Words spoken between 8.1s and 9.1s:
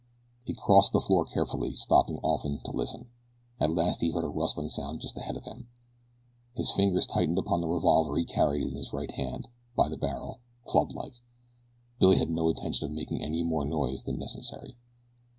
he carried in his